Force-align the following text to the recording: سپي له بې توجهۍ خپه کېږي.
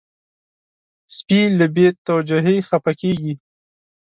سپي 1.15 1.39
له 1.59 1.65
بې 1.75 1.87
توجهۍ 2.05 2.57
خپه 2.67 2.91
کېږي. 3.01 3.33